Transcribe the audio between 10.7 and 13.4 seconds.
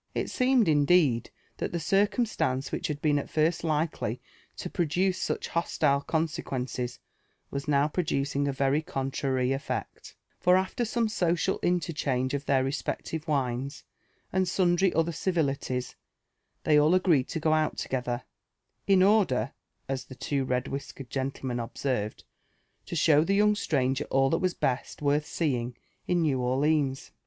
some social interchange of their respective